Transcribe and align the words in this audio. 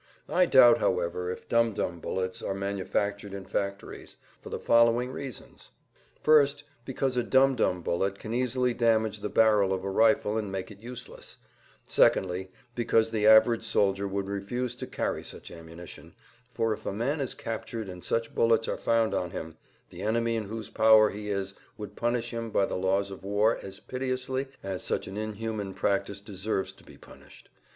I 0.29 0.47
doubt, 0.47 0.79
however, 0.79 1.29
if 1.31 1.47
dum 1.47 1.73
dum 1.73 1.99
bullets 1.99 2.41
are 2.41 2.55
manufactured 2.55 3.35
in 3.35 3.45
factories, 3.45 4.17
for 4.41 4.49
the 4.49 4.57
following 4.57 5.11
reasons:—first, 5.11 6.63
because 6.85 7.15
a 7.17 7.21
dum 7.23 7.53
dum 7.55 7.83
bullet 7.83 8.17
can 8.17 8.33
easily 8.33 8.73
damage 8.73 9.19
the 9.19 9.29
barrel 9.29 9.71
of 9.71 9.83
a 9.83 9.91
rifle 9.91 10.39
and 10.39 10.51
make 10.51 10.71
it 10.71 10.79
useless; 10.81 11.37
secondly, 11.85 12.49
because 12.73 13.11
the 13.11 13.27
average 13.27 13.63
soldier 13.63 14.07
would 14.07 14.27
refuse 14.27 14.73
to 14.77 14.87
carry 14.87 15.23
such 15.23 15.51
ammunition, 15.51 16.15
for 16.51 16.73
if 16.73 16.87
a 16.87 16.91
man 16.91 17.21
is 17.21 17.35
captured 17.35 17.87
and 17.87 18.03
such 18.03 18.33
bullets 18.33 18.67
are 18.67 18.77
found 18.77 19.13
on 19.13 19.29
him, 19.29 19.55
the 19.91 20.01
enemy 20.01 20.31
in[Pg 20.35 20.49
161] 20.49 20.57
whose 20.57 20.69
power 20.71 21.09
he 21.11 21.29
is 21.29 21.53
would 21.77 21.95
punish 21.95 22.31
him 22.33 22.49
by 22.49 22.65
the 22.65 22.73
laws 22.73 23.11
of 23.11 23.23
war 23.23 23.59
as 23.61 23.79
pitilessly 23.79 24.47
as 24.63 24.83
such 24.83 25.05
an 25.05 25.15
inhuman 25.15 25.75
practice 25.75 26.21
deserves 26.21 26.73
to 26.73 26.83
be 26.83 26.97
punished. 26.97 27.49